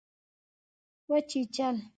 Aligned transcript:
وچیچل 1.09 1.75